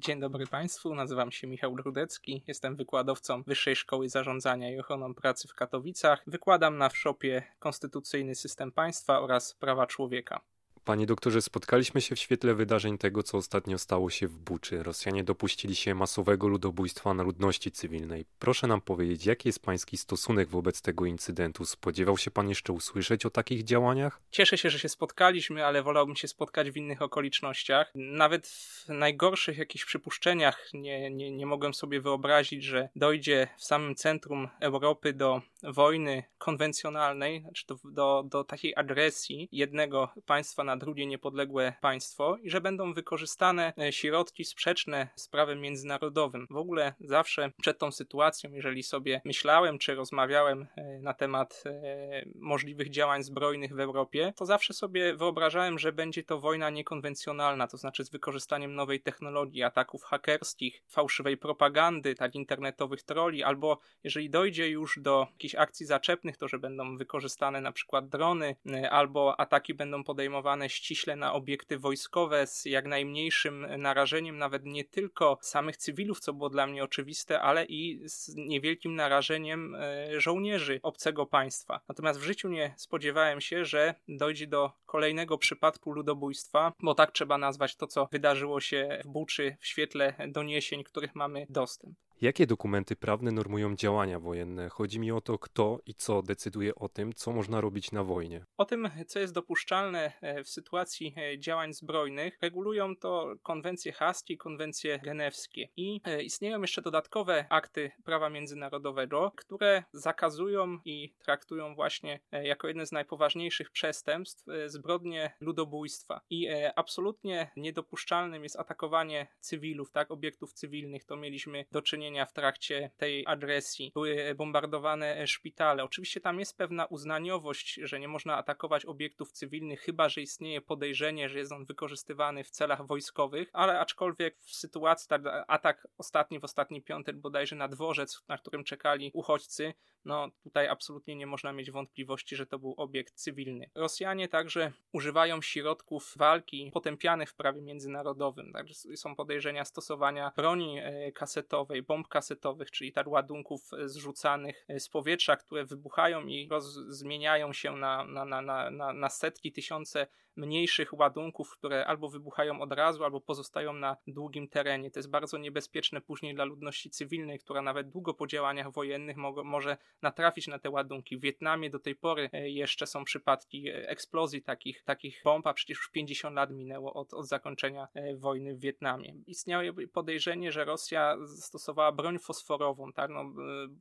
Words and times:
Dzień 0.00 0.20
dobry 0.20 0.46
Państwu, 0.46 0.94
nazywam 0.94 1.32
się 1.32 1.46
Michał 1.46 1.74
Grudecki, 1.74 2.42
jestem 2.46 2.76
wykładowcą 2.76 3.42
Wyższej 3.42 3.76
Szkoły 3.76 4.08
Zarządzania 4.08 4.70
i 4.70 4.78
Ochroną 4.78 5.14
Pracy 5.14 5.48
w 5.48 5.54
Katowicach. 5.54 6.22
Wykładam 6.26 6.78
na 6.78 6.90
szopie 6.90 7.42
Konstytucyjny 7.58 8.34
System 8.34 8.72
Państwa 8.72 9.20
oraz 9.20 9.54
Prawa 9.54 9.86
Człowieka. 9.86 10.40
Panie 10.88 11.06
doktorze, 11.06 11.42
spotkaliśmy 11.42 12.00
się 12.00 12.14
w 12.14 12.18
świetle 12.18 12.54
wydarzeń 12.54 12.98
tego, 12.98 13.22
co 13.22 13.38
ostatnio 13.38 13.78
stało 13.78 14.10
się 14.10 14.28
w 14.28 14.38
Buczy. 14.38 14.82
Rosjanie 14.82 15.24
dopuścili 15.24 15.74
się 15.74 15.94
masowego 15.94 16.48
ludobójstwa 16.48 17.14
na 17.14 17.22
ludności 17.22 17.72
cywilnej. 17.72 18.24
Proszę 18.38 18.66
nam 18.66 18.80
powiedzieć, 18.80 19.26
jaki 19.26 19.48
jest 19.48 19.62
pański 19.62 19.96
stosunek 19.96 20.48
wobec 20.48 20.82
tego 20.82 21.06
incydentu? 21.06 21.64
Spodziewał 21.64 22.18
się 22.18 22.30
pan 22.30 22.48
jeszcze 22.48 22.72
usłyszeć 22.72 23.26
o 23.26 23.30
takich 23.30 23.64
działaniach? 23.64 24.20
Cieszę 24.30 24.58
się, 24.58 24.70
że 24.70 24.78
się 24.78 24.88
spotkaliśmy, 24.88 25.66
ale 25.66 25.82
wolałbym 25.82 26.16
się 26.16 26.28
spotkać 26.28 26.70
w 26.70 26.76
innych 26.76 27.02
okolicznościach. 27.02 27.90
Nawet 27.94 28.46
w 28.46 28.88
najgorszych 28.88 29.58
jakichś 29.58 29.84
przypuszczeniach 29.84 30.68
nie, 30.74 31.10
nie, 31.10 31.30
nie 31.30 31.46
mogłem 31.46 31.74
sobie 31.74 32.00
wyobrazić, 32.00 32.64
że 32.64 32.88
dojdzie 32.96 33.48
w 33.56 33.64
samym 33.64 33.94
centrum 33.94 34.48
Europy 34.60 35.12
do 35.12 35.42
wojny 35.62 36.22
konwencjonalnej, 36.38 37.40
znaczy 37.40 37.66
do, 37.66 37.78
do, 37.84 38.22
do 38.26 38.44
takiej 38.44 38.74
agresji 38.76 39.48
jednego 39.52 40.12
państwa 40.26 40.64
na 40.64 40.77
drugie 40.78 41.06
niepodległe 41.06 41.72
państwo 41.80 42.36
i 42.42 42.50
że 42.50 42.60
będą 42.60 42.92
wykorzystane 42.92 43.72
e, 43.78 43.92
środki 43.92 44.44
sprzeczne 44.44 45.08
z 45.14 45.28
prawem 45.28 45.60
międzynarodowym. 45.60 46.46
W 46.50 46.56
ogóle 46.56 46.94
zawsze 47.00 47.52
przed 47.60 47.78
tą 47.78 47.92
sytuacją, 47.92 48.52
jeżeli 48.52 48.82
sobie 48.82 49.20
myślałem 49.24 49.78
czy 49.78 49.94
rozmawiałem 49.94 50.66
e, 50.76 50.98
na 50.98 51.14
temat 51.14 51.64
e, 51.66 52.24
możliwych 52.34 52.90
działań 52.90 53.22
zbrojnych 53.22 53.74
w 53.74 53.80
Europie, 53.80 54.32
to 54.36 54.46
zawsze 54.46 54.74
sobie 54.74 55.14
wyobrażałem, 55.14 55.78
że 55.78 55.92
będzie 55.92 56.22
to 56.22 56.40
wojna 56.40 56.70
niekonwencjonalna, 56.70 57.66
to 57.66 57.76
znaczy 57.76 58.04
z 58.04 58.10
wykorzystaniem 58.10 58.74
nowej 58.74 59.00
technologii, 59.00 59.62
ataków 59.62 60.02
hakerskich, 60.02 60.82
fałszywej 60.86 61.36
propagandy, 61.36 62.14
tak 62.14 62.34
internetowych 62.34 63.02
troli, 63.02 63.42
albo 63.42 63.78
jeżeli 64.04 64.30
dojdzie 64.30 64.68
już 64.68 64.98
do 65.00 65.26
jakichś 65.32 65.54
akcji 65.54 65.86
zaczepnych, 65.86 66.36
to 66.36 66.48
że 66.48 66.58
będą 66.58 66.96
wykorzystane 66.96 67.60
na 67.60 67.72
przykład 67.72 68.08
drony, 68.08 68.56
albo 68.90 69.40
ataki 69.40 69.74
będą 69.74 70.04
podejmowane 70.04 70.67
ściśle 70.68 71.16
na 71.16 71.32
obiekty 71.32 71.78
wojskowe 71.78 72.46
z 72.46 72.64
jak 72.64 72.86
najmniejszym 72.86 73.66
narażeniem 73.78 74.38
nawet 74.38 74.64
nie 74.64 74.84
tylko 74.84 75.38
samych 75.40 75.76
cywilów, 75.76 76.20
co 76.20 76.32
było 76.32 76.50
dla 76.50 76.66
mnie 76.66 76.84
oczywiste, 76.84 77.40
ale 77.40 77.64
i 77.64 78.08
z 78.08 78.34
niewielkim 78.36 78.94
narażeniem 78.94 79.74
e, 79.74 80.20
żołnierzy 80.20 80.80
obcego 80.82 81.26
państwa. 81.26 81.80
Natomiast 81.88 82.20
w 82.20 82.22
życiu 82.22 82.48
nie 82.48 82.74
spodziewałem 82.76 83.40
się, 83.40 83.64
że 83.64 83.94
dojdzie 84.08 84.46
do 84.46 84.72
kolejnego 84.86 85.38
przypadku 85.38 85.92
ludobójstwa, 85.92 86.72
bo 86.82 86.94
tak 86.94 87.12
trzeba 87.12 87.38
nazwać 87.38 87.76
to, 87.76 87.86
co 87.86 88.08
wydarzyło 88.12 88.60
się 88.60 89.02
w 89.04 89.08
Buczy 89.08 89.56
w 89.60 89.66
świetle 89.66 90.14
doniesień, 90.28 90.84
których 90.84 91.14
mamy 91.14 91.46
dostęp. 91.50 92.07
Jakie 92.20 92.46
dokumenty 92.46 92.96
prawne 92.96 93.32
normują 93.32 93.76
działania 93.76 94.20
wojenne? 94.20 94.68
Chodzi 94.68 95.00
mi 95.00 95.12
o 95.12 95.20
to, 95.20 95.38
kto 95.38 95.80
i 95.86 95.94
co 95.94 96.22
decyduje 96.22 96.74
o 96.74 96.88
tym, 96.88 97.12
co 97.12 97.32
można 97.32 97.60
robić 97.60 97.92
na 97.92 98.04
wojnie. 98.04 98.44
O 98.56 98.64
tym, 98.64 98.90
co 99.06 99.18
jest 99.18 99.34
dopuszczalne 99.34 100.12
e, 100.20 100.44
w 100.44 100.48
sytuacji 100.48 101.14
e, 101.16 101.38
działań 101.38 101.72
zbrojnych, 101.72 102.38
regulują 102.42 102.96
to 102.96 103.34
konwencje 103.42 103.92
haskie 103.92 104.34
i 104.34 104.36
konwencje 104.36 104.98
genewskie. 104.98 105.68
I 105.76 106.00
e, 106.04 106.22
istnieją 106.22 106.60
jeszcze 106.60 106.82
dodatkowe 106.82 107.46
akty 107.50 107.90
prawa 108.04 108.30
międzynarodowego, 108.30 109.32
które 109.36 109.84
zakazują 109.92 110.78
i 110.84 111.14
traktują 111.18 111.74
właśnie 111.74 112.20
jako 112.32 112.68
jedne 112.68 112.86
z 112.86 112.92
najpoważniejszych 112.92 113.70
przestępstw 113.70 114.44
zbrodnie 114.66 115.36
ludobójstwa. 115.40 116.20
I 116.30 116.48
absolutnie 116.76 117.50
niedopuszczalnym 117.56 118.42
jest 118.42 118.56
atakowanie 118.56 119.26
cywilów, 119.40 119.90
tak, 119.90 120.10
obiektów 120.10 120.52
cywilnych. 120.52 121.04
To 121.04 121.16
mieliśmy 121.16 121.64
do 121.72 121.82
czynienia 121.82 122.07
w 122.26 122.32
trakcie 122.32 122.90
tej 122.96 123.24
agresji. 123.26 123.90
Były 123.94 124.34
bombardowane 124.34 125.26
szpitale. 125.26 125.84
Oczywiście 125.84 126.20
tam 126.20 126.38
jest 126.38 126.56
pewna 126.56 126.86
uznaniowość, 126.86 127.80
że 127.82 128.00
nie 128.00 128.08
można 128.08 128.36
atakować 128.36 128.84
obiektów 128.84 129.32
cywilnych, 129.32 129.80
chyba 129.80 130.08
że 130.08 130.20
istnieje 130.20 130.60
podejrzenie, 130.60 131.28
że 131.28 131.38
jest 131.38 131.52
on 131.52 131.64
wykorzystywany 131.64 132.44
w 132.44 132.50
celach 132.50 132.86
wojskowych, 132.86 133.50
ale 133.52 133.80
aczkolwiek 133.80 134.36
w 134.38 134.50
sytuacji, 134.50 135.08
tak, 135.08 135.22
atak 135.48 135.88
ostatni 135.98 136.40
w 136.40 136.44
ostatni 136.44 136.82
piątek 136.82 137.16
bodajże 137.16 137.56
na 137.56 137.68
dworzec, 137.68 138.24
na 138.28 138.38
którym 138.38 138.64
czekali 138.64 139.10
uchodźcy, 139.14 139.74
no 140.04 140.28
tutaj 140.42 140.68
absolutnie 140.68 141.16
nie 141.16 141.26
można 141.26 141.52
mieć 141.52 141.70
wątpliwości, 141.70 142.36
że 142.36 142.46
to 142.46 142.58
był 142.58 142.74
obiekt 142.76 143.14
cywilny. 143.14 143.70
Rosjanie 143.74 144.28
także 144.28 144.72
używają 144.92 145.42
środków 145.42 146.14
walki 146.16 146.70
potępianych 146.74 147.30
w 147.30 147.34
prawie 147.34 147.62
międzynarodowym. 147.62 148.52
Także 148.52 148.74
są 148.74 149.16
podejrzenia 149.16 149.64
stosowania 149.64 150.32
broni 150.36 150.78
e, 150.78 151.12
kasetowej, 151.12 151.82
bomb 151.82 151.97
kasetowych, 152.04 152.70
czyli 152.70 152.92
tak 152.92 153.08
ładunków 153.08 153.70
e, 153.72 153.88
zrzucanych 153.88 154.64
e, 154.68 154.80
z 154.80 154.88
powietrza, 154.88 155.36
które 155.36 155.64
wybuchają 155.64 156.26
i 156.26 156.48
zmieniają 156.88 157.52
się 157.52 157.76
na, 157.76 158.04
na, 158.04 158.24
na, 158.24 158.70
na, 158.70 158.92
na 158.92 159.08
setki, 159.08 159.52
tysiące 159.52 160.06
mniejszych 160.38 160.94
ładunków, 160.94 161.50
które 161.50 161.86
albo 161.86 162.08
wybuchają 162.08 162.60
od 162.60 162.72
razu, 162.72 163.04
albo 163.04 163.20
pozostają 163.20 163.72
na 163.72 163.96
długim 164.06 164.48
terenie. 164.48 164.90
To 164.90 164.98
jest 164.98 165.10
bardzo 165.10 165.38
niebezpieczne 165.38 166.00
później 166.00 166.34
dla 166.34 166.44
ludności 166.44 166.90
cywilnej, 166.90 167.38
która 167.38 167.62
nawet 167.62 167.90
długo 167.90 168.14
po 168.14 168.26
działaniach 168.26 168.72
wojennych 168.72 169.16
mo 169.16 169.44
może 169.44 169.76
natrafić 170.02 170.46
na 170.46 170.58
te 170.58 170.70
ładunki. 170.70 171.16
W 171.16 171.20
Wietnamie 171.20 171.70
do 171.70 171.78
tej 171.78 171.96
pory 171.96 172.30
e, 172.32 172.50
jeszcze 172.50 172.86
są 172.86 173.04
przypadki 173.04 173.68
eksplozji 173.68 174.42
takich, 174.42 174.82
takich 174.82 175.20
bomb, 175.24 175.46
a 175.46 175.54
przecież 175.54 175.78
już 175.78 175.90
50 175.90 176.36
lat 176.36 176.50
minęło 176.50 176.94
od, 176.94 177.14
od 177.14 177.28
zakończenia 177.28 177.88
wojny 178.16 178.54
w 178.54 178.60
Wietnamie. 178.60 179.14
Istniało 179.26 179.64
podejrzenie, 179.92 180.52
że 180.52 180.64
Rosja 180.64 181.16
stosowała 181.26 181.92
broń 181.92 182.18
fosforową, 182.18 182.92
tak, 182.92 183.10
no, 183.10 183.24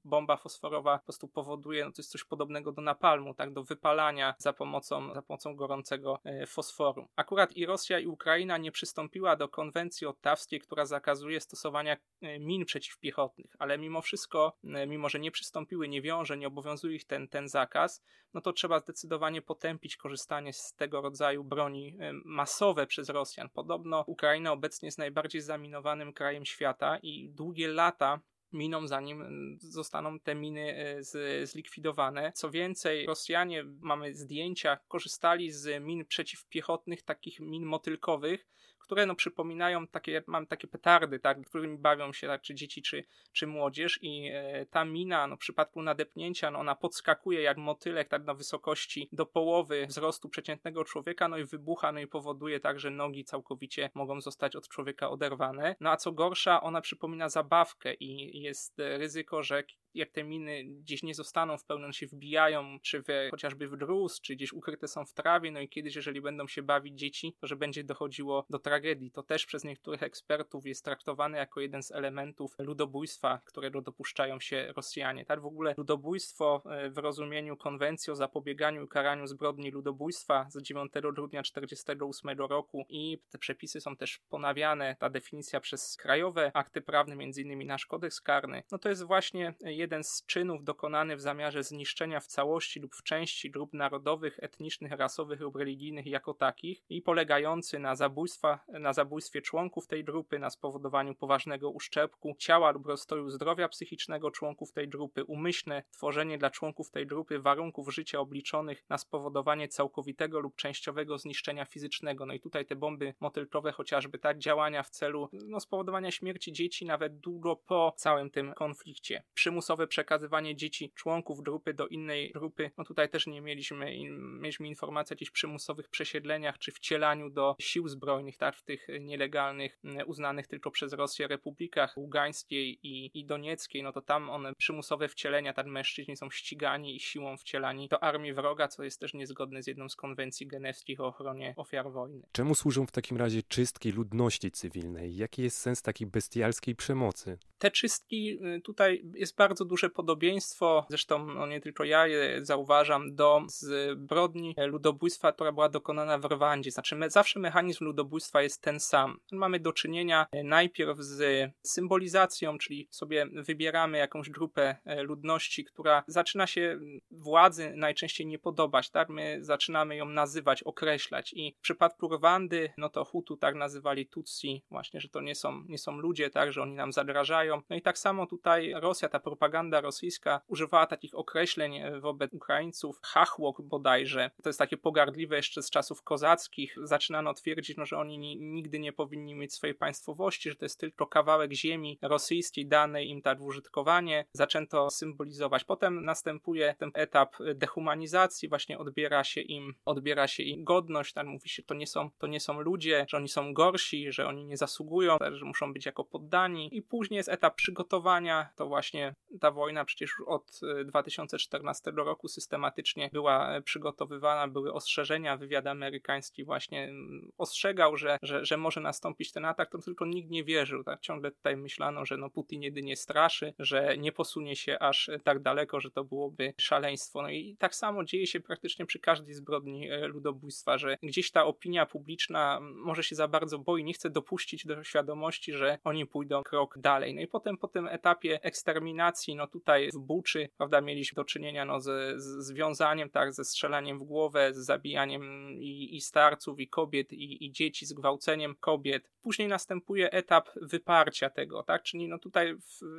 bomba 0.05 0.37
fosforowa 0.37 0.97
po 0.97 1.03
prostu 1.03 1.27
powoduje, 1.27 1.85
no 1.85 1.91
to 1.91 2.01
jest 2.01 2.11
coś 2.11 2.23
podobnego 2.23 2.71
do 2.71 2.81
napalmu, 2.81 3.33
tak, 3.33 3.53
do 3.53 3.63
wypalania 3.63 4.35
za 4.37 4.53
pomocą, 4.53 5.13
za 5.13 5.21
pomocą 5.21 5.55
gorącego 5.55 6.19
e, 6.23 6.46
fosforu. 6.47 7.07
Akurat 7.15 7.57
i 7.57 7.65
Rosja 7.65 7.99
i 7.99 8.07
Ukraina 8.07 8.57
nie 8.57 8.71
przystąpiła 8.71 9.35
do 9.35 9.49
konwencji 9.49 10.07
ottawskiej, 10.07 10.59
która 10.59 10.85
zakazuje 10.85 11.41
stosowania 11.41 11.97
e, 12.21 12.39
min 12.39 12.65
przeciwpiechotnych, 12.65 13.51
ale 13.59 13.77
mimo 13.77 14.01
wszystko, 14.01 14.57
e, 14.63 14.87
mimo 14.87 15.09
że 15.09 15.19
nie 15.19 15.31
przystąpiły, 15.31 15.87
nie 15.87 16.01
wiąże, 16.01 16.37
nie 16.37 16.47
obowiązuje 16.47 16.95
ich 16.95 17.05
ten, 17.05 17.27
ten 17.27 17.47
zakaz, 17.47 18.03
no 18.33 18.41
to 18.41 18.53
trzeba 18.53 18.79
zdecydowanie 18.79 19.41
potępić 19.41 19.97
korzystanie 19.97 20.53
z 20.53 20.73
tego 20.73 21.01
rodzaju 21.01 21.43
broni 21.43 21.97
masowe 22.25 22.87
przez 22.87 23.09
Rosjan. 23.09 23.49
Podobno 23.49 24.03
Ukraina 24.07 24.51
obecnie 24.51 24.87
jest 24.87 24.97
najbardziej 24.97 25.41
zaminowanym 25.41 26.13
krajem 26.13 26.45
świata 26.45 26.97
i 26.97 27.29
długie 27.29 27.67
lata 27.67 28.19
miną, 28.53 28.87
zanim 28.87 29.21
mm, 29.21 29.57
zostaną 29.61 30.19
te 30.19 30.35
miny 30.35 30.75
e, 30.77 31.03
z, 31.03 31.49
zlikwidowane. 31.49 32.31
Co 32.35 32.51
więcej, 32.51 33.05
Rosjanie, 33.05 33.63
mamy 33.79 34.15
zdjęcia, 34.15 34.77
korzystali 34.87 35.51
z 35.51 35.83
min 35.83 36.05
przeciwpiechotnych, 36.05 37.03
takich 37.03 37.39
min 37.39 37.65
motylkowych, 37.65 38.47
które 38.87 39.05
no 39.05 39.15
przypominają 39.15 39.87
takie, 39.87 40.23
mam 40.27 40.47
takie 40.47 40.67
petardy, 40.67 41.19
tak, 41.19 41.37
którymi 41.45 41.77
bawią 41.77 42.13
się 42.13 42.27
tak, 42.27 42.41
czy 42.41 42.55
dzieci, 42.55 42.81
czy, 42.81 43.03
czy 43.33 43.47
młodzież 43.47 43.99
i 44.01 44.29
e, 44.33 44.65
ta 44.65 44.85
mina, 44.85 45.27
no 45.27 45.35
w 45.35 45.39
przypadku 45.39 45.81
nadepnięcia, 45.81 46.51
no 46.51 46.59
ona 46.59 46.75
podskakuje 46.75 47.41
jak 47.41 47.57
motylek, 47.57 48.07
tak 48.07 48.23
na 48.23 48.33
wysokości 48.33 49.09
do 49.11 49.25
połowy 49.25 49.85
wzrostu 49.87 50.29
przeciętnego 50.29 50.83
człowieka, 50.83 51.27
no 51.27 51.37
i 51.37 51.45
wybucha, 51.45 51.91
no 51.91 51.99
i 51.99 52.07
powoduje 52.07 52.59
tak, 52.59 52.79
że 52.79 52.91
nogi 52.91 53.23
całkowicie 53.23 53.89
mogą 53.93 54.21
zostać 54.21 54.55
od 54.55 54.67
człowieka 54.67 55.09
oderwane. 55.09 55.75
No 55.79 55.91
a 55.91 55.97
co 55.97 56.11
gorsza, 56.11 56.61
ona 56.61 56.81
przypomina 56.81 57.29
zabawkę 57.29 57.93
i 57.93 58.41
jest 58.41 58.73
ryzyko, 58.77 59.43
że 59.43 59.63
jak 59.93 60.11
te 60.11 60.23
miny 60.23 60.63
gdzieś 60.63 61.03
nie 61.03 61.13
zostaną 61.13 61.57
w 61.57 61.65
pełni, 61.65 61.93
się 61.93 62.07
wbijają, 62.07 62.79
czy 62.81 63.01
w, 63.01 63.05
chociażby 63.31 63.67
w 63.67 63.77
drus, 63.77 64.21
czy 64.21 64.35
gdzieś 64.35 64.53
ukryte 64.53 64.87
są 64.87 65.05
w 65.05 65.13
trawie, 65.13 65.51
no 65.51 65.59
i 65.59 65.69
kiedyś, 65.69 65.95
jeżeli 65.95 66.21
będą 66.21 66.47
się 66.47 66.63
bawić 66.63 66.99
dzieci, 66.99 67.35
to 67.39 67.47
że 67.47 67.55
będzie 67.55 67.83
dochodziło 67.83 68.45
do 68.49 68.59
tragedii. 68.59 68.76
To 69.13 69.23
też 69.23 69.45
przez 69.45 69.63
niektórych 69.63 70.03
ekspertów 70.03 70.65
jest 70.65 70.85
traktowane 70.85 71.37
jako 71.37 71.61
jeden 71.61 71.83
z 71.83 71.91
elementów 71.91 72.55
ludobójstwa, 72.59 73.41
którego 73.45 73.81
dopuszczają 73.81 74.39
się 74.39 74.73
Rosjanie. 74.75 75.25
Tak 75.25 75.41
w 75.41 75.45
ogóle 75.45 75.73
ludobójstwo 75.77 76.63
e, 76.65 76.89
w 76.89 76.97
rozumieniu 76.97 77.57
konwencji 77.57 78.11
o 78.11 78.15
zapobieganiu 78.15 78.83
i 78.83 78.87
karaniu 78.87 79.27
zbrodni 79.27 79.71
ludobójstwa 79.71 80.47
z 80.49 80.61
9 80.61 80.91
grudnia 81.13 81.41
1948 81.41 82.39
roku 82.39 82.85
i 82.89 83.21
te 83.29 83.37
przepisy 83.37 83.81
są 83.81 83.95
też 83.95 84.19
ponawiane, 84.29 84.95
ta 84.99 85.09
definicja 85.09 85.59
przez 85.59 85.97
krajowe 85.97 86.51
akty 86.53 86.81
prawne, 86.81 87.15
między 87.15 87.41
innymi 87.41 87.65
nasz 87.65 87.85
kodeks 87.85 88.21
karny, 88.21 88.63
no 88.71 88.77
to 88.77 88.89
jest 88.89 89.03
właśnie 89.03 89.53
jeden 89.61 90.03
z 90.03 90.25
czynów 90.25 90.63
dokonany 90.63 91.15
w 91.15 91.21
zamiarze 91.21 91.63
zniszczenia 91.63 92.19
w 92.19 92.27
całości 92.27 92.79
lub 92.79 92.95
w 92.95 93.03
części 93.03 93.51
grup 93.51 93.73
narodowych, 93.73 94.39
etnicznych, 94.41 94.91
rasowych 94.91 95.39
lub 95.39 95.55
religijnych 95.55 96.05
jako 96.05 96.33
takich 96.33 96.81
i 96.89 97.01
polegający 97.01 97.79
na, 97.79 97.95
zabójstwa, 97.95 98.59
na 98.67 98.93
zabójstwie 98.93 99.41
członków 99.41 99.87
tej 99.87 100.03
grupy, 100.03 100.39
na 100.39 100.49
spowodowaniu 100.49 101.15
poważnego 101.15 101.69
uszczerbku 101.69 102.35
ciała 102.39 102.71
lub 102.71 102.85
rozstoju 102.85 103.29
zdrowia 103.29 103.69
psychicznego 103.69 104.31
członków 104.31 104.71
tej 104.71 104.89
grupy, 104.89 105.23
umyślne 105.23 105.83
tworzenie 105.91 106.37
dla 106.37 106.49
członków 106.49 106.91
tej 106.91 107.07
grupy 107.07 107.39
warunków 107.39 107.93
życia 107.93 108.19
obliczonych 108.19 108.83
na 108.89 108.97
spowodowanie 108.97 109.67
całkowitego 109.67 110.39
lub 110.39 110.55
częściowego 110.55 111.17
zniszczenia 111.17 111.65
fizycznego. 111.65 112.25
No 112.25 112.33
i 112.33 112.39
tutaj 112.39 112.65
te 112.65 112.75
bomby 112.75 113.13
motylkowe 113.19 113.71
chociażby, 113.71 114.19
tak, 114.19 114.37
działania 114.37 114.83
w 114.83 114.89
celu 114.89 115.29
no, 115.33 115.59
spowodowania 115.59 116.11
śmierci 116.11 116.53
dzieci 116.53 116.85
nawet 116.85 117.19
długo 117.19 117.55
po 117.55 117.93
całym 117.97 118.29
tym 118.29 118.53
konflikcie. 118.53 119.23
Przymusowe 119.33 119.87
przekazywanie 119.87 120.55
dzieci 120.55 120.91
członków 120.95 121.41
grupy 121.41 121.73
do 121.73 121.87
innej 121.87 122.31
grupy, 122.31 122.71
no 122.77 122.83
tutaj 122.83 123.09
też 123.09 123.27
nie 123.27 123.41
mieliśmy, 123.41 123.97
mieliśmy 124.39 124.67
informacji 124.67 125.13
o 125.13 125.15
jakichś 125.15 125.31
przymusowych 125.31 125.89
przesiedleniach 125.89 126.57
czy 126.57 126.71
wcielaniu 126.71 127.29
do 127.29 127.55
sił 127.59 127.87
zbrojnych, 127.87 128.37
tak, 128.37 128.56
w 128.57 128.63
tych 128.63 128.87
nielegalnych, 128.99 129.81
uznanych 130.05 130.47
tylko 130.47 130.71
przez 130.71 130.93
Rosję 130.93 131.27
republikach 131.27 131.97
Ługańskiej 131.97 132.79
i, 132.83 133.19
i 133.19 133.25
Donieckiej, 133.25 133.83
no 133.83 133.91
to 133.91 134.01
tam 134.01 134.29
one 134.29 134.53
przymusowe 134.57 135.07
wcielenia, 135.07 135.53
tak 135.53 135.67
mężczyźni 135.67 136.17
są 136.17 136.29
ścigani 136.29 136.95
i 136.95 136.99
siłą 136.99 137.37
wcielani 137.37 137.87
do 137.87 138.03
armii 138.03 138.33
wroga, 138.33 138.67
co 138.67 138.83
jest 138.83 138.99
też 138.99 139.13
niezgodne 139.13 139.63
z 139.63 139.67
jedną 139.67 139.89
z 139.89 139.95
konwencji 139.95 140.47
genewskich 140.47 140.99
o 140.99 141.07
ochronie 141.07 141.53
ofiar 141.57 141.91
wojny. 141.91 142.21
Czemu 142.31 142.55
służą 142.55 142.85
w 142.85 142.91
takim 142.91 143.17
razie 143.17 143.43
czystki 143.43 143.91
ludności 143.91 144.51
cywilnej? 144.51 145.15
Jaki 145.15 145.43
jest 145.43 145.57
sens 145.57 145.81
takiej 145.81 146.07
bestialskiej 146.07 146.75
przemocy? 146.75 147.37
Te 147.57 147.71
czystki, 147.71 148.39
y, 148.57 148.61
tutaj 148.61 149.03
jest 149.13 149.35
bardzo 149.35 149.65
duże 149.65 149.89
podobieństwo, 149.89 150.85
zresztą 150.89 151.27
no 151.27 151.47
nie 151.47 151.61
tylko 151.61 151.83
ja 151.83 152.07
je 152.07 152.45
zauważam, 152.45 153.15
do 153.15 153.41
zbrodni 153.47 154.55
ludobójstwa, 154.57 155.31
która 155.31 155.51
była 155.51 155.69
dokonana 155.69 156.17
w 156.17 156.25
Rwandzie. 156.25 156.71
Znaczy 156.71 156.95
me, 156.95 157.09
zawsze 157.09 157.39
mechanizm 157.39 157.85
ludobójstwa 157.85 158.41
jest 158.41 158.46
ten 158.49 158.79
sam. 158.79 159.19
Mamy 159.31 159.59
do 159.59 159.73
czynienia 159.73 160.27
y, 160.35 160.43
najpierw 160.43 160.99
z 160.99 161.51
symbolizacją, 161.63 162.57
czyli 162.57 162.87
sobie 162.91 163.27
wybieramy 163.33 163.97
jakąś 163.97 164.29
grupę 164.29 164.75
y, 164.99 165.03
ludności, 165.03 165.65
która 165.65 166.03
zaczyna 166.07 166.47
się 166.47 166.79
władzy 167.11 167.73
najczęściej 167.75 168.27
nie 168.27 168.39
podobać, 168.39 168.89
tak? 168.89 169.09
My 169.09 169.37
zaczynamy 169.41 169.95
ją 169.95 170.05
nazywać, 170.05 170.63
określać 170.63 171.33
i 171.33 171.55
w 171.57 171.61
przypadku 171.61 172.07
Rwandy, 172.07 172.69
no 172.77 172.89
to 172.89 173.05
Hutu 173.05 173.37
tak 173.37 173.55
nazywali 173.55 174.07
Tutsi, 174.07 174.63
właśnie, 174.71 175.01
że 175.01 175.09
to 175.09 175.21
nie 175.21 175.35
są, 175.35 175.63
nie 175.67 175.77
są 175.77 175.97
ludzie, 175.97 176.29
tak, 176.29 176.53
że 176.53 176.61
oni 176.61 176.75
nam 176.75 176.93
zagrażają. 176.93 177.61
No 177.69 177.75
i 177.75 177.81
tak 177.81 177.97
samo 177.97 178.25
tutaj 178.25 178.73
Rosja, 178.75 179.09
ta 179.09 179.19
propaganda 179.19 179.81
rosyjska 179.81 180.41
używała 180.47 180.85
takich 180.85 181.15
określeń 181.15 181.77
e, 181.77 181.99
wobec 181.99 182.33
Ukraińców, 182.33 182.99
hachłok 183.03 183.61
bodajże. 183.61 184.31
To 184.43 184.49
jest 184.49 184.59
takie 184.59 184.77
pogardliwe 184.77 185.35
jeszcze 185.35 185.63
z 185.63 185.69
czasów 185.69 186.03
kozackich. 186.03 186.75
Zaczynano 186.83 187.33
twierdzić, 187.33 187.77
no, 187.77 187.85
że 187.85 187.97
oni 187.97 188.17
ni 188.35 188.57
nigdy 188.67 188.79
nie 188.79 188.93
powinni 188.93 189.35
mieć 189.35 189.53
swojej 189.53 189.75
państwowości, 189.75 190.49
że 190.49 190.55
to 190.55 190.65
jest 190.65 190.79
tylko 190.79 191.07
kawałek 191.07 191.53
ziemi 191.53 191.99
rosyjskiej 192.01 192.67
danej 192.67 193.09
im 193.09 193.21
tak 193.21 193.39
w 193.39 193.41
użytkowanie. 193.41 194.25
Zaczęto 194.33 194.89
symbolizować. 194.89 195.63
Potem 195.63 196.05
następuje 196.05 196.75
ten 196.79 196.91
etap 196.93 197.35
dehumanizacji, 197.55 198.49
właśnie 198.49 198.77
odbiera 198.77 199.23
się 199.23 199.41
im, 199.41 199.73
odbiera 199.85 200.27
się 200.27 200.43
im 200.43 200.63
godność, 200.63 201.13
tak 201.13 201.27
mówi 201.27 201.49
się, 201.49 201.63
to 201.63 201.73
nie 201.73 201.87
są, 201.87 202.09
to 202.17 202.27
nie 202.27 202.39
są 202.39 202.61
ludzie, 202.61 203.05
że 203.09 203.17
oni 203.17 203.29
są 203.29 203.53
gorsi, 203.53 204.11
że 204.11 204.27
oni 204.27 204.45
nie 204.45 204.57
zasługują, 204.57 205.17
że 205.31 205.45
muszą 205.45 205.73
być 205.73 205.85
jako 205.85 206.03
poddani. 206.03 206.69
I 206.77 206.81
później 206.81 207.17
jest 207.17 207.29
etap 207.29 207.55
przygotowania, 207.55 208.49
to 208.55 208.67
właśnie 208.67 209.15
ta 209.41 209.51
wojna 209.51 209.85
przecież 209.85 210.11
od 210.27 210.59
2014 210.85 211.91
e, 211.91 211.93
roku 211.95 212.27
systematycznie 212.27 213.09
była 213.13 213.55
e, 213.55 213.61
przygotowywana, 213.61 214.47
były 214.47 214.73
ostrzeżenia, 214.73 215.37
wywiad 215.37 215.67
amerykański 215.67 216.43
właśnie 216.43 216.83
mm, 216.83 217.31
ostrzegał, 217.37 217.97
że, 218.21 218.45
że, 218.45 218.57
że 218.57 218.57
może 218.57 218.81
nastąpić 218.81 219.31
ten 219.31 219.45
atak, 219.45 219.71
to 219.71 219.77
tylko 219.77 220.05
nikt 220.05 220.29
nie 220.29 220.43
wierzył, 220.43 220.83
tak? 220.83 221.01
Ciągle 221.01 221.31
tutaj 221.31 221.57
myślano, 221.57 222.05
że 222.05 222.17
no 222.17 222.29
Putin 222.29 222.61
jedynie 222.61 222.95
straszy, 222.95 223.53
że 223.59 223.97
nie 223.97 224.11
posunie 224.11 224.55
się 224.55 224.79
aż 224.79 225.09
tak 225.23 225.41
daleko, 225.41 225.79
że 225.79 225.91
to 225.91 226.03
byłoby 226.03 226.53
szaleństwo. 226.59 227.21
No 227.21 227.29
i 227.29 227.55
tak 227.59 227.75
samo 227.75 228.03
dzieje 228.03 228.27
się 228.27 228.39
praktycznie 228.39 228.85
przy 228.85 228.99
każdej 228.99 229.33
zbrodni 229.33 229.91
e, 229.91 230.07
ludobójstwa, 230.07 230.77
że 230.77 230.97
gdzieś 231.03 231.31
ta 231.31 231.45
opinia 231.45 231.85
publiczna 231.85 232.59
może 232.61 233.03
się 233.03 233.15
za 233.15 233.27
bardzo 233.27 233.59
boi, 233.59 233.83
nie 233.83 233.93
chce 233.93 234.09
dopuścić 234.09 234.65
do 234.65 234.83
świadomości, 234.83 235.53
że 235.53 235.77
oni 235.83 236.05
pójdą 236.05 236.43
krok 236.43 236.77
dalej. 236.77 237.15
No 237.15 237.21
i 237.21 237.27
potem 237.27 237.57
po 237.57 237.67
tym 237.67 237.87
etapie 237.87 238.39
eksterminacji, 238.43 239.35
no 239.35 239.47
tutaj 239.47 239.89
w 239.93 239.99
Buczy, 239.99 240.49
prawda, 240.57 240.81
mieliśmy 240.81 241.15
do 241.15 241.23
czynienia 241.23 241.65
no, 241.65 241.79
z, 241.79 242.21
z 242.21 242.45
związaniem, 242.45 243.09
tak, 243.09 243.33
ze 243.33 243.45
strzelaniem 243.45 243.99
w 243.99 244.03
głowę, 244.03 244.53
z 244.53 244.57
zabijaniem 244.57 245.51
i, 245.51 245.95
i 245.95 246.01
starców, 246.01 246.59
i 246.59 246.67
kobiet, 246.67 247.13
i, 247.13 247.45
i 247.45 247.51
dzieci, 247.51 247.85
z 247.85 247.93
gwałceniem 248.07 248.55
kobiet. 248.55 249.11
Później 249.21 249.47
następuje 249.47 250.11
etap 250.11 250.49
wyparcia 250.55 251.29
tego, 251.29 251.63
tak, 251.63 251.83
czyli 251.83 252.07
no 252.07 252.19
tutaj 252.19 252.55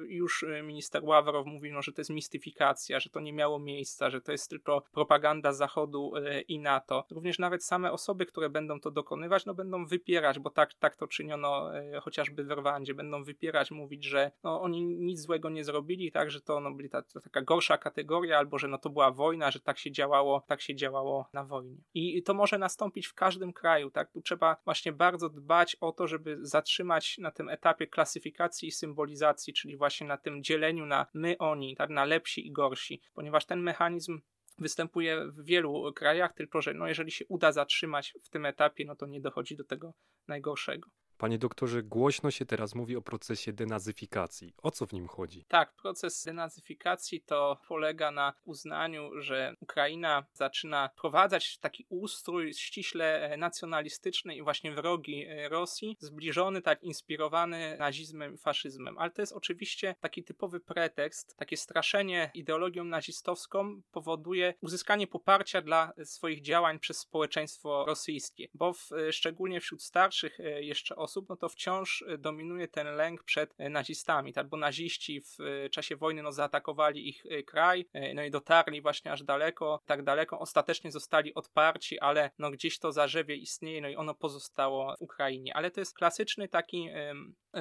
już 0.08 0.44
minister 0.62 1.04
Ławrow 1.04 1.46
mówi, 1.46 1.72
no, 1.72 1.82
że 1.82 1.92
to 1.92 2.00
jest 2.00 2.10
mistyfikacja, 2.10 3.00
że 3.00 3.10
to 3.10 3.20
nie 3.20 3.32
miało 3.32 3.58
miejsca, 3.58 4.10
że 4.10 4.20
to 4.20 4.32
jest 4.32 4.50
tylko 4.50 4.82
propaganda 4.92 5.52
Zachodu 5.52 6.12
e, 6.16 6.40
i 6.40 6.58
NATO. 6.58 7.04
Również 7.10 7.38
nawet 7.38 7.64
same 7.64 7.92
osoby, 7.92 8.26
które 8.26 8.50
będą 8.50 8.80
to 8.80 8.90
dokonywać, 8.90 9.46
no 9.46 9.54
będą 9.54 9.86
wypierać, 9.86 10.38
bo 10.38 10.50
tak, 10.50 10.74
tak 10.74 10.96
to 10.96 11.06
czyniono 11.06 11.78
e, 11.78 12.00
chociażby 12.00 12.44
w 12.44 12.50
Rwandzie, 12.50 12.94
będą 12.94 13.24
wypierać, 13.24 13.70
mówić, 13.70 14.04
że 14.04 14.30
no, 14.42 14.60
oni 14.60 14.84
nic 14.84 15.20
złego 15.20 15.50
nie 15.50 15.64
zrobili, 15.64 16.12
tak, 16.12 16.30
że 16.30 16.40
to 16.40 16.60
no, 16.60 16.70
byli 16.70 16.90
ta, 16.90 17.02
to 17.02 17.20
taka 17.20 17.42
gorsza 17.42 17.78
kategoria, 17.78 18.38
albo 18.38 18.58
że 18.58 18.68
no, 18.68 18.78
to 18.78 18.90
była 18.90 19.10
wojna, 19.10 19.50
że 19.50 19.60
tak 19.60 19.78
się 19.78 19.92
działało, 19.92 20.44
tak 20.46 20.60
się 20.60 20.74
działało 20.74 21.28
na 21.32 21.44
wojnie. 21.44 21.76
I 21.94 22.22
to 22.22 22.34
może 22.34 22.58
nastąpić 22.58 23.06
w 23.06 23.14
każdym 23.14 23.52
kraju, 23.52 23.90
tak, 23.90 24.10
tu 24.10 24.22
trzeba 24.22 24.56
właśnie 24.64 24.92
bardzo 24.98 25.28
dbać 25.28 25.76
o 25.80 25.92
to, 25.92 26.06
żeby 26.06 26.38
zatrzymać 26.40 27.18
na 27.18 27.30
tym 27.30 27.48
etapie 27.48 27.86
klasyfikacji 27.86 28.68
i 28.68 28.72
symbolizacji, 28.72 29.52
czyli 29.52 29.76
właśnie 29.76 30.06
na 30.06 30.16
tym 30.16 30.42
dzieleniu 30.42 30.86
na 30.86 31.06
my, 31.14 31.38
oni, 31.38 31.76
tak, 31.76 31.90
na 31.90 32.04
lepsi 32.04 32.46
i 32.46 32.52
gorsi, 32.52 33.02
ponieważ 33.14 33.46
ten 33.46 33.60
mechanizm 33.60 34.20
występuje 34.58 35.24
w 35.26 35.44
wielu 35.44 35.92
krajach, 35.92 36.32
tylko 36.32 36.62
że 36.62 36.74
no, 36.74 36.88
jeżeli 36.88 37.10
się 37.10 37.24
uda 37.28 37.52
zatrzymać 37.52 38.14
w 38.24 38.28
tym 38.28 38.46
etapie, 38.46 38.84
no 38.84 38.96
to 38.96 39.06
nie 39.06 39.20
dochodzi 39.20 39.56
do 39.56 39.64
tego 39.64 39.94
najgorszego. 40.28 40.88
Panie 41.18 41.38
doktorze, 41.38 41.82
głośno 41.82 42.30
się 42.30 42.46
teraz 42.46 42.74
mówi 42.74 42.96
o 42.96 43.02
procesie 43.02 43.52
denazyfikacji. 43.52 44.54
O 44.62 44.70
co 44.70 44.86
w 44.86 44.92
nim 44.92 45.08
chodzi? 45.08 45.44
Tak, 45.48 45.74
proces 45.74 46.24
denazyfikacji 46.24 47.20
to 47.20 47.58
polega 47.68 48.10
na 48.10 48.32
uznaniu, 48.44 49.10
że 49.20 49.54
Ukraina 49.60 50.26
zaczyna 50.32 50.88
wprowadzać 50.88 51.58
taki 51.58 51.86
ustrój 51.88 52.54
ściśle 52.54 53.34
nacjonalistyczny 53.38 54.36
i 54.36 54.42
właśnie 54.42 54.72
wrogi 54.72 55.26
Rosji, 55.48 55.96
zbliżony, 56.00 56.62
tak 56.62 56.82
inspirowany 56.82 57.76
nazizmem 57.78 58.34
i 58.34 58.38
faszyzmem. 58.38 58.98
Ale 58.98 59.10
to 59.10 59.22
jest 59.22 59.32
oczywiście 59.32 59.94
taki 60.00 60.24
typowy 60.24 60.60
pretekst, 60.60 61.36
takie 61.36 61.56
straszenie 61.56 62.30
ideologią 62.34 62.84
nazistowską 62.84 63.82
powoduje 63.92 64.54
uzyskanie 64.60 65.06
poparcia 65.06 65.62
dla 65.62 65.92
swoich 66.04 66.42
działań 66.42 66.78
przez 66.78 66.98
społeczeństwo 66.98 67.84
rosyjskie, 67.86 68.48
bo 68.54 68.72
w, 68.72 68.90
szczególnie 69.10 69.60
wśród 69.60 69.82
starszych 69.82 70.38
jeszcze 70.60 70.96
osób, 70.96 71.07
no 71.28 71.36
to 71.36 71.48
wciąż 71.48 72.02
y, 72.02 72.18
dominuje 72.18 72.68
ten 72.68 72.86
lęk 72.96 73.22
przed 73.22 73.60
y, 73.60 73.68
nazistami, 73.68 74.32
tak? 74.32 74.48
bo 74.48 74.56
naziści 74.56 75.20
w 75.20 75.40
y, 75.40 75.70
czasie 75.70 75.96
wojny 75.96 76.22
no, 76.22 76.32
zaatakowali 76.32 77.08
ich 77.08 77.24
kraj, 77.46 77.88
no 78.14 78.22
i 78.22 78.30
dotarli 78.30 78.82
właśnie 78.82 79.12
aż 79.12 79.22
daleko, 79.22 79.80
tak 79.86 80.02
daleko, 80.02 80.38
ostatecznie 80.38 80.92
zostali 80.92 81.34
odparci, 81.34 82.00
ale 82.00 82.30
no 82.38 82.50
gdzieś 82.50 82.78
to 82.78 82.92
zarzewie 82.92 83.36
istnieje, 83.36 83.80
no 83.80 83.88
i 83.88 83.96
ono 83.96 84.14
pozostało 84.14 84.94
w 84.98 85.02
Ukrainie. 85.02 85.56
Ale 85.56 85.70
to 85.70 85.80
jest 85.80 85.94
klasyczny 85.94 86.48
taki 86.48 86.88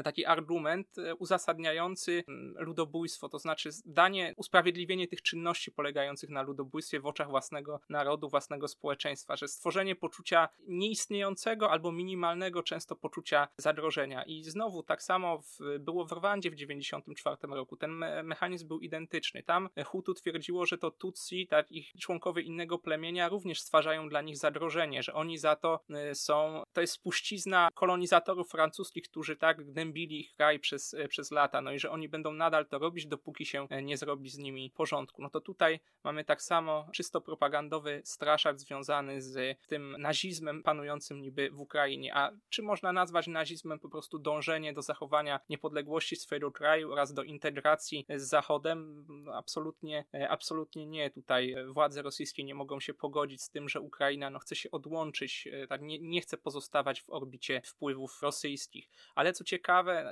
taki 0.04 0.25
argument 0.25 0.96
uzasadniający 1.20 2.24
mm, 2.27 2.56
ludobójstwo, 2.58 3.30
to 3.30 3.39
znaczy 3.39 3.70
danie, 3.86 4.34
usprawiedliwienie 4.38 5.08
tych 5.08 5.22
czynności 5.22 5.72
polegających 5.72 6.30
na 6.30 6.42
ludobójstwie 6.42 7.00
w 7.00 7.06
oczach 7.06 7.30
własnego 7.30 7.80
narodu, 7.89 8.30
własnego 8.30 8.68
społeczeństwa, 8.68 9.36
że 9.36 9.48
stworzenie 9.48 9.96
poczucia 9.96 10.50
nieistniejącego 10.68 11.72
albo 11.72 11.92
minimalnego 11.92 12.63
często 12.63 12.96
poczucia 12.96 13.48
zagrożenia. 13.58 14.24
I 14.24 14.44
znowu 14.44 14.84
tak 14.84 15.04
samo 15.04 15.42
w, 15.42 15.80
było 15.80 16.06
w 16.06 16.12
Rwandzie 16.12 16.50
w 16.50 16.54
1994 16.54 17.56
roku. 17.56 17.77
Ten 17.77 17.92
me 17.92 18.24
mechanizm 18.24 18.68
był 18.68 18.80
identyczny. 18.80 19.44
Tam 19.44 19.70
Hutu 19.86 20.13
twierdziło, 20.13 20.66
że 20.66 20.77
to 20.77 20.92
Tutsi, 20.92 21.48
tak 21.48 21.72
ich 21.72 21.92
członkowie 22.00 22.42
innego 22.42 22.80
plemienia 22.80 23.30
również 23.30 23.62
stwarzają 23.62 24.10
dla 24.10 24.22
nich 24.22 24.38
zagrożenie, 24.38 25.04
że 25.04 25.13
oni 25.13 25.38
za 25.38 25.56
to 25.56 25.80
y, 26.12 26.16
są, 26.16 26.63
to 26.74 26.82
jest 26.82 26.94
spuścizna 26.94 27.70
kolonizatorów 27.74 28.50
francuskich, 28.50 29.04
którzy 29.04 29.36
tak, 29.36 29.58
gdy 29.58 29.86
gnębili 29.88 30.20
ich 30.20 30.36
kraj 30.36 30.60
przez, 30.60 30.96
przez 31.10 31.32
lata, 31.32 31.62
no 31.62 31.72
i 31.72 31.79
że 31.79 31.91
oni 31.91 32.10
będą 32.10 32.34
nadal 32.34 32.65
to 32.65 32.79
robić, 32.79 33.08
dopóki 33.08 33.46
się 33.46 33.67
nie 33.84 33.98
zrobi 33.98 34.29
z 34.29 34.38
nimi 34.38 34.72
porządku. 34.75 35.22
No 35.22 35.29
to 35.29 35.41
tutaj 35.41 35.79
mamy 36.03 36.24
tak 36.24 36.41
samo 36.41 36.88
czysto 36.94 37.22
propagandowy 37.22 38.01
straszak 38.06 38.60
związany 38.60 39.22
z 39.22 39.60
tym 39.67 39.96
nazizmem 40.00 40.63
panującym 40.63 41.22
niby 41.22 41.50
w 41.51 41.60
Ukrainie. 41.60 42.15
A 42.15 42.32
czy 42.50 42.63
można 42.63 42.94
nazwać 42.94 43.27
nazizmem 43.27 43.79
po 43.79 43.89
prostu 43.89 44.20
dążenie 44.20 44.74
do 44.74 44.82
zachowania 44.82 45.39
niepodległości 45.50 46.15
swojego 46.15 46.51
kraju 46.51 46.91
oraz 46.91 47.13
do 47.13 47.24
integracji 47.24 48.06
z 48.15 48.22
Zachodem? 48.22 49.06
Absolutnie, 49.34 50.06
absolutnie 50.29 50.86
nie. 50.86 51.10
Tutaj 51.10 51.56
władze 51.67 52.01
rosyjskie 52.01 52.44
nie 52.44 52.56
mogą 52.56 52.79
się 52.79 52.94
pogodzić 52.94 53.41
z 53.41 53.50
tym, 53.50 53.70
że 53.70 53.82
Ukraina 53.82 54.29
no, 54.29 54.39
chce 54.39 54.56
się 54.56 54.72
odłączyć, 54.72 55.48
tak 55.70 55.82
nie, 55.82 56.00
nie 56.00 56.22
chce 56.22 56.38
pozostawać 56.38 57.01
w 57.01 57.10
orbicie 57.10 57.62
wpływów 57.65 58.22
rosyjskich. 58.22 58.89
Ale 59.15 59.34
co 59.34 59.44
ciekawe, 59.44 59.67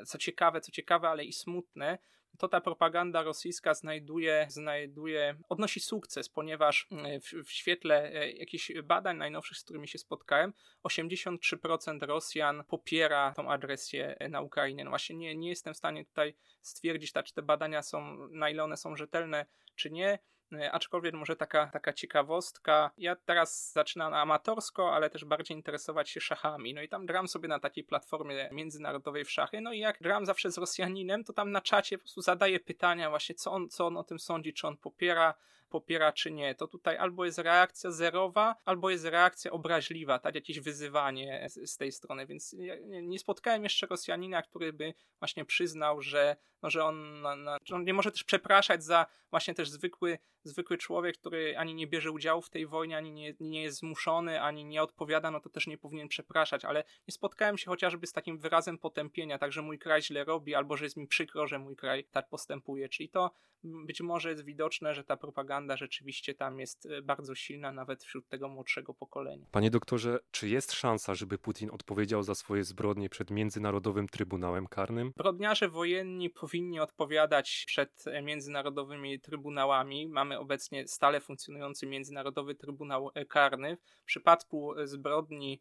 co 0.06 0.18
ciekawe, 0.18 0.62
co 0.62 0.72
ciekawe, 0.72 1.10
ale 1.10 1.26
i 1.26 1.34
smutne, 1.34 1.98
to 2.38 2.48
ta 2.48 2.62
propaganda 2.62 3.24
rosyjska 3.24 3.74
znajduje, 3.74 4.48
znajduje, 4.50 5.36
odnosi 5.50 5.80
sukces, 5.80 6.30
ponieważ 6.30 6.88
mm, 6.92 7.22
w, 7.22 7.34
w 7.46 7.52
świetle 7.52 8.12
e, 8.14 8.32
jakichś 8.32 8.72
badań 8.84 9.18
najnowszych, 9.18 9.58
z 9.58 9.64
którymi 9.64 9.88
się 9.88 9.98
spotkałem, 9.98 10.54
83% 10.84 12.00
Rosjan 12.02 12.64
popiera 12.64 13.34
tą 13.36 13.52
agresję 13.52 14.18
na 14.30 14.42
Ukrainę. 14.42 14.84
No 14.84 14.90
właśnie 14.90 15.16
nie, 15.16 15.36
nie 15.36 15.50
jestem 15.50 15.74
w 15.74 15.78
stanie 15.78 16.06
tutaj 16.06 16.36
stwierdzić, 16.62 17.14
czy 17.14 17.34
te 17.34 17.42
badania 17.42 17.82
są, 17.82 18.28
na 18.32 18.50
ile 18.50 18.64
one 18.64 18.78
są 18.78 18.96
rzetelne, 18.96 19.46
czy 19.76 19.92
nie. 19.92 20.20
E, 20.60 20.72
aczkolwiek 20.72 21.14
może 21.14 21.36
taka, 21.36 21.68
taka 21.68 21.94
ciekawostka. 21.94 22.92
Ja 22.98 23.16
teraz 23.16 23.72
zaczynam 23.74 24.14
amatorsko, 24.14 24.94
ale 24.94 25.10
też 25.10 25.26
bardziej 25.26 25.58
interesować 25.58 26.10
się 26.10 26.22
szachami. 26.22 26.74
No 26.74 26.82
i 26.82 26.90
tam 26.90 27.06
gram 27.06 27.28
sobie 27.28 27.48
na 27.48 27.60
takiej 27.60 27.84
platformie 27.84 28.50
międzynarodowej 28.52 29.26
w 29.26 29.32
szachy. 29.32 29.62
No 29.62 29.74
i 29.74 29.80
jak 29.80 30.00
gram 30.02 30.26
zawsze 30.26 30.52
z 30.52 30.58
Rosjaninem, 30.58 31.24
to 31.24 31.34
tam 31.34 31.52
na 31.52 31.62
czacie 31.62 31.98
po 31.98 32.02
prostu 32.02 32.22
zadaję 32.22 32.60
pytania 32.60 33.10
właśnie, 33.10 33.36
co 33.36 33.52
on, 33.52 33.70
co 33.70 33.88
on 33.88 33.98
o 33.98 34.04
tym 34.04 34.20
sądzi, 34.20 34.54
czy 34.54 34.68
on 34.68 34.78
popiera 34.78 35.34
popiera 35.76 36.12
czy 36.12 36.32
nie, 36.32 36.56
to 36.56 36.68
tutaj 36.68 36.98
albo 36.98 37.26
jest 37.26 37.38
reakcja 37.38 37.92
zerowa, 37.92 38.56
albo 38.66 38.90
jest 38.90 39.06
reakcja 39.06 39.52
obraźliwa, 39.52 40.20
tak, 40.20 40.36
jakieś 40.36 40.60
wyzywanie 40.60 41.48
z, 41.50 41.72
z 41.72 41.78
tej 41.78 41.92
strony, 41.92 42.26
więc 42.28 42.56
ja 42.60 42.76
nie 43.02 43.20
spotkałem 43.20 43.64
jeszcze 43.64 43.88
Rosjanina, 43.88 44.42
który 44.42 44.74
by 44.74 44.94
właśnie 45.20 45.46
przyznał, 45.46 46.02
że, 46.02 46.36
no, 46.62 46.70
że 46.70 46.84
on, 46.84 47.22
na, 47.22 47.36
na, 47.36 47.58
on 47.74 47.84
nie 47.84 47.94
może 47.94 48.12
też 48.12 48.24
przepraszać 48.24 48.84
za 48.84 49.06
właśnie 49.30 49.54
też 49.54 49.70
zwykły, 49.70 50.18
zwykły 50.44 50.78
człowiek, 50.78 51.18
który 51.18 51.58
ani 51.58 51.76
nie 51.76 51.88
bierze 51.88 52.12
udziału 52.12 52.42
w 52.42 52.50
tej 52.50 52.68
wojnie, 52.68 52.98
ani 52.98 53.12
nie, 53.12 53.34
nie 53.40 53.64
jest 53.64 53.78
zmuszony, 53.78 54.42
ani 54.42 54.66
nie 54.66 54.84
odpowiada, 54.84 55.32
no 55.32 55.40
to 55.40 55.50
też 55.50 55.68
nie 55.68 55.78
powinien 55.78 56.08
przepraszać, 56.08 56.66
ale 56.66 56.84
nie 57.08 57.12
spotkałem 57.12 57.58
się 57.58 57.66
chociażby 57.66 58.08
z 58.08 58.14
takim 58.14 58.38
wyrazem 58.38 58.78
potępienia, 58.78 59.38
tak, 59.38 59.52
że 59.52 59.62
mój 59.62 59.80
kraj 59.80 60.02
źle 60.02 60.24
robi, 60.24 60.56
albo 60.56 60.78
że 60.78 60.86
jest 60.86 60.98
mi 60.98 61.08
przykro, 61.08 61.48
że 61.48 61.60
mój 61.60 61.76
kraj 61.76 62.04
tak 62.12 62.30
postępuje, 62.30 62.90
czyli 62.90 63.10
to 63.10 63.32
być 63.64 64.02
może 64.02 64.30
jest 64.30 64.46
widoczne, 64.46 64.96
że 64.96 65.04
ta 65.04 65.18
propaganda 65.18 65.65
rzeczywiście 65.74 66.34
tam 66.34 66.60
jest 66.60 66.86
e, 66.86 67.02
bardzo 67.02 67.36
silna, 67.36 67.72
nawet 67.72 68.04
wśród 68.04 68.28
tego 68.28 68.50
młodszego 68.50 68.94
pokolenia. 68.94 69.46
Panie 69.52 69.72
doktorze, 69.72 70.20
czy 70.32 70.50
jest 70.50 70.72
szansa, 70.72 71.16
żeby 71.16 71.38
Putin 71.38 71.70
odpowiedział 71.70 72.24
za 72.24 72.36
swoje 72.36 72.64
zbrodnie 72.64 73.10
przed 73.10 73.32
Międzynarodowym 73.32 74.08
Trybunałem 74.08 74.68
Karnym? 74.68 75.12
Zbrodniarze 75.16 75.70
wojenni 75.70 76.30
powinni 76.30 76.80
odpowiadać 76.80 77.64
przed 77.68 78.04
e, 78.08 78.22
międzynarodowymi 78.22 79.20
trybunałami. 79.20 80.08
Mamy 80.08 80.40
obecnie 80.40 80.88
stale 80.88 81.22
funkcjonujący 81.22 81.88
Międzynarodowy 81.88 82.56
Trybunał 82.56 83.12
e, 83.14 83.26
Karny. 83.26 83.78
W 84.02 84.06
przypadku 84.06 84.74
zbrodni 84.84 85.60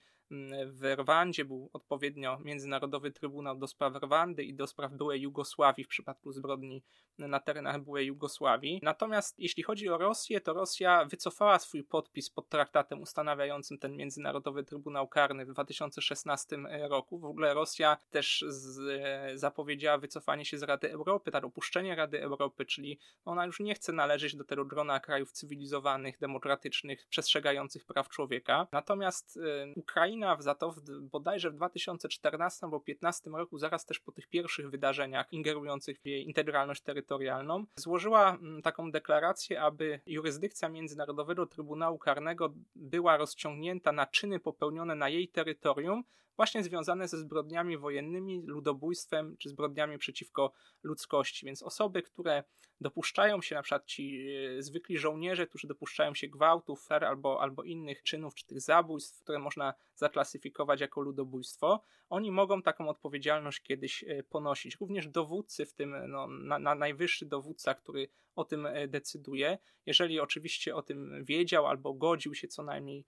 w 0.67 0.95
Rwandzie 0.97 1.45
był 1.45 1.71
odpowiednio 1.73 2.39
Międzynarodowy 2.41 3.11
Trybunał 3.11 3.59
do 3.59 3.67
spraw 3.67 3.95
Rwandy 3.95 4.45
i 4.45 4.55
do 4.55 4.67
spraw 4.67 4.93
byłej 4.93 5.21
Jugosławii 5.21 5.85
w 5.85 5.89
przypadku 5.89 6.33
zbrodni 6.33 6.83
na 7.19 7.41
terenach 7.41 7.81
byłej 7.83 8.07
Jugosławii. 8.07 8.81
Natomiast 8.83 9.39
jeśli 9.39 9.63
chodzi 9.63 9.89
o 9.89 9.99
Rosję, 9.99 10.41
to 10.41 10.53
Rosja 10.53 11.05
wycofała 11.05 11.59
swój 11.59 11.85
podpis 11.85 12.31
pod 12.31 12.49
traktatem 12.49 13.01
ustanawiającym 13.01 13.79
ten 13.79 13.97
Międzynarodowy 13.97 14.65
Trybunał 14.65 15.09
Karny 15.09 15.47
w 15.47 15.53
2016 15.53 16.57
roku. 16.89 17.19
W 17.19 17.25
ogóle 17.25 17.55
Rosja 17.55 17.97
też 18.11 18.45
z, 18.49 19.41
zapowiedziała 19.41 19.99
wycofanie 19.99 20.45
się 20.45 20.59
z 20.59 20.63
Rady 20.63 20.93
Europy, 20.93 21.31
tak 21.31 21.45
opuszczenie 21.45 21.95
Rady 21.95 22.23
Europy, 22.23 22.65
czyli 22.65 22.99
ona 23.25 23.47
już 23.47 23.61
nie 23.61 23.75
chce 23.75 23.93
należeć 23.93 24.37
do 24.37 24.45
tego 24.45 24.65
grona 24.65 25.01
krajów 25.01 25.33
cywilizowanych, 25.33 26.19
demokratycznych, 26.19 27.07
przestrzegających 27.09 27.85
praw 27.87 28.09
człowieka. 28.09 28.67
Natomiast 28.73 29.37
y, 29.37 29.73
Ukraina 29.77 30.14
Ukraina 30.15 30.43
za 30.43 30.55
to 30.55 30.75
bodajże 31.01 31.51
w 31.51 31.55
2014 31.55 32.59
albo 32.63 32.77
2015 32.77 33.31
roku, 33.31 33.59
zaraz 33.59 33.87
też 33.87 34.01
po 34.01 34.13
tych 34.13 34.27
pierwszych 34.27 34.71
wydarzeniach 34.71 35.33
ingerujących 35.33 36.01
w 36.01 36.07
jej 36.07 36.27
integralność 36.27 36.83
terytorialną, 36.83 37.65
złożyła 37.77 38.31
mm, 38.35 38.63
taką 38.63 38.91
deklarację, 38.91 39.63
aby 39.63 40.01
jurysdykcja 40.07 40.69
Międzynarodowego 40.69 41.47
Trybunału 41.47 41.99
Karnego 41.99 42.55
była 42.75 43.17
rozciągnięta 43.17 43.93
na 43.93 44.07
czyny 44.07 44.41
popełnione 44.41 44.95
na 44.95 45.09
jej 45.09 45.29
terytorium, 45.29 46.05
właśnie 46.37 46.63
związane 46.63 47.09
ze 47.09 47.19
zbrodniami 47.19 47.79
wojennymi, 47.79 48.43
ludobójstwem 48.47 49.37
czy 49.37 49.49
zbrodniami 49.49 49.99
przeciwko 49.99 50.53
ludzkości. 50.83 51.47
Więc 51.47 51.63
osoby, 51.63 52.03
które 52.03 52.45
dopuszczają 52.81 53.43
się, 53.43 53.55
na 53.55 53.63
przykład 53.63 53.87
ci 53.87 54.27
e, 54.59 54.63
zwykli 54.63 54.99
żołnierze, 54.99 55.47
którzy 55.47 55.69
dopuszczają 55.69 56.15
się 56.15 56.29
gwałtów, 56.29 56.87
fer 56.87 57.05
albo, 57.05 57.43
albo 57.43 57.63
innych 57.63 58.03
czynów, 58.03 58.35
czy 58.35 58.47
tych 58.47 58.61
zabójstw, 58.61 59.23
które 59.23 59.39
można 59.39 59.75
zaklasyfikować 59.95 60.81
jako 60.81 61.01
ludobójstwo, 61.01 61.83
oni 62.09 62.31
mogą 62.31 62.63
taką 62.63 62.89
odpowiedzialność 62.89 63.61
kiedyś 63.61 64.05
e, 64.05 64.23
ponosić. 64.23 64.77
Również 64.81 65.09
dowódcy, 65.09 65.67
w 65.67 65.73
tym 65.73 65.95
no, 66.09 66.27
na, 66.27 66.59
na 66.59 66.75
najwyższy 66.75 67.27
dowódca, 67.27 67.75
który 67.75 68.09
o 68.35 68.45
tym 68.45 68.67
e, 68.67 68.89
decyduje, 68.89 69.59
jeżeli 69.87 70.21
oczywiście 70.21 70.77
o 70.77 70.83
tym 70.83 71.25
wiedział 71.25 71.67
albo 71.67 71.95
godził 71.95 72.35
się 72.35 72.49
co 72.49 72.63
najmniej 72.63 73.05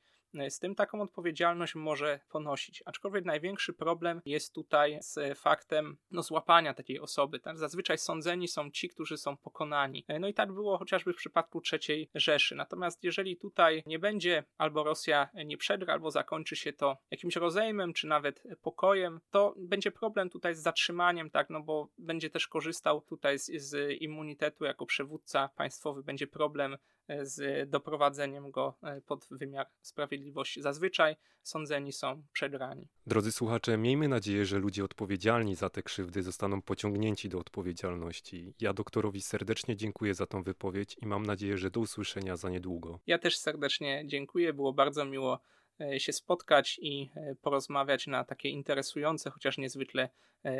z 0.48 0.58
tym 0.58 0.74
taką 0.74 1.02
odpowiedzialność 1.02 1.74
może 1.74 2.20
ponosić. 2.28 2.82
Aczkolwiek 2.86 3.24
największy 3.24 3.72
problem 3.72 4.20
jest 4.24 4.54
tutaj 4.54 4.98
z 5.00 5.38
faktem 5.38 5.96
no, 6.10 6.22
złapania 6.22 6.74
takiej 6.74 7.00
osoby. 7.00 7.40
Tak? 7.40 7.58
Zazwyczaj 7.58 7.98
sądzeni 7.98 8.48
są 8.48 8.70
ci, 8.70 8.88
którzy 8.88 9.16
są 9.16 9.36
pokonani. 9.36 10.04
No 10.20 10.28
i 10.28 10.34
tak 10.34 10.52
było 10.52 10.78
chociażby 10.78 11.12
w 11.12 11.16
przypadku 11.16 11.62
III 11.72 12.10
Rzeszy. 12.14 12.54
Natomiast 12.54 13.04
jeżeli 13.04 13.36
tutaj 13.36 13.82
nie 13.86 13.98
będzie 13.98 14.44
albo 14.58 14.84
Rosja 14.84 15.28
nie 15.44 15.56
przegra, 15.56 15.92
albo 15.92 16.10
zakończy 16.10 16.56
się 16.56 16.72
to 16.72 16.96
jakimś 17.10 17.36
rozejmem, 17.36 17.92
czy 17.92 18.06
nawet 18.06 18.42
pokojem, 18.62 19.20
to 19.30 19.54
będzie 19.58 19.90
problem 19.90 20.30
tutaj 20.30 20.54
z 20.54 20.58
zatrzymaniem, 20.58 21.30
tak, 21.30 21.50
no 21.50 21.62
bo 21.62 21.88
będzie 21.98 22.30
też 22.30 22.48
korzystał 22.48 23.00
tutaj 23.00 23.38
z, 23.38 23.62
z 23.62 24.02
immunitetu 24.02 24.64
jako 24.64 24.86
przywódca 24.86 25.48
państwowy, 25.56 26.02
będzie 26.02 26.26
problem 26.26 26.76
z 27.22 27.70
doprowadzeniem 27.70 28.50
go 28.50 28.74
e, 28.82 29.00
pod 29.00 29.26
wymiar 29.30 29.66
sprawiedliwości. 29.82 30.62
Zazwyczaj 30.62 31.16
sądzeni 31.42 31.92
są 31.92 32.22
przegrani. 32.32 32.88
Drodzy 33.06 33.32
słuchacze, 33.32 33.78
miejmy 33.78 34.08
nadzieję, 34.08 34.46
że 34.46 34.58
ludzie 34.58 34.84
odpowiedzialni 34.84 35.54
za 35.54 35.70
te 35.70 35.82
krzywdy 35.82 36.22
zostaną 36.22 36.62
pociągnięci 36.62 37.28
do 37.28 37.38
odpowiedzialności. 37.38 38.54
Ja 38.60 38.72
doktorowi 38.72 39.20
serdecznie 39.20 39.76
dziękuję 39.76 40.14
za 40.14 40.26
tą 40.26 40.42
wypowiedź 40.42 40.96
i 41.02 41.06
mam 41.06 41.26
nadzieję, 41.26 41.58
że 41.58 41.70
do 41.70 41.80
usłyszenia 41.80 42.36
za 42.36 42.50
niedługo. 42.50 43.00
Ja 43.06 43.18
też 43.18 43.38
serdecznie 43.38 44.02
dziękuję, 44.06 44.52
było 44.52 44.72
bardzo 44.72 45.04
miło 45.04 45.40
e, 45.80 46.00
się 46.00 46.12
spotkać 46.12 46.78
i 46.82 47.10
e, 47.16 47.34
porozmawiać 47.42 48.06
na 48.06 48.24
takie 48.24 48.48
interesujące, 48.48 49.30
chociaż 49.30 49.58
niezwykle 49.58 50.08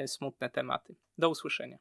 smutne 0.06 0.50
tematy. 0.50 0.94
Do 1.18 1.30
usłyszenia. 1.30 1.74